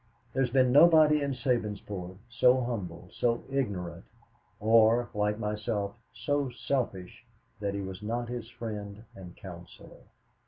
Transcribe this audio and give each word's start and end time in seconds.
There 0.33 0.41
has 0.41 0.49
been 0.51 0.71
nobody 0.71 1.21
in 1.21 1.33
Sabinsport 1.35 2.17
so 2.27 2.61
humble, 2.61 3.09
so 3.11 3.43
ignorant, 3.51 4.03
or, 4.59 5.11
like 5.13 5.37
myself, 5.37 5.93
so 6.11 6.49
selfish 6.49 7.23
that 7.59 7.75
he 7.75 7.81
was 7.81 8.01
not 8.01 8.27
his 8.27 8.49
friend 8.49 9.03
and 9.15 9.37
counselor. 9.37 10.07